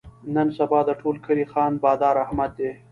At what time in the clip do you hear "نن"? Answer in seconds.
0.35-0.47